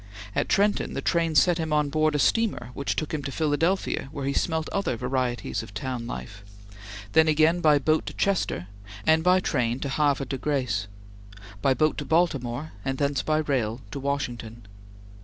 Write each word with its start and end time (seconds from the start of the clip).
At 0.33 0.49
Trenton 0.49 0.95
the 0.95 1.01
train 1.03 1.35
set 1.35 1.59
him 1.59 1.71
on 1.71 1.89
board 1.89 2.15
a 2.15 2.17
steamer 2.17 2.71
which 2.73 2.95
took 2.95 3.13
him 3.13 3.21
to 3.21 3.31
Philadelphia 3.31 4.09
where 4.11 4.25
he 4.25 4.33
smelt 4.33 4.67
other 4.69 4.97
varieties 4.97 5.61
of 5.61 5.75
town 5.75 6.07
life; 6.07 6.43
then 7.11 7.27
again 7.27 7.59
by 7.61 7.77
boat 7.77 8.07
to 8.07 8.13
Chester, 8.13 8.65
and 9.05 9.23
by 9.23 9.39
train 9.39 9.79
to 9.81 9.89
Havre 9.89 10.25
de 10.25 10.39
Grace; 10.39 10.87
by 11.61 11.75
boat 11.75 11.99
to 11.99 12.05
Baltimore 12.05 12.71
and 12.83 12.97
thence 12.97 13.21
by 13.21 13.37
rail 13.41 13.81
to 13.91 13.99
Washington. 13.99 14.65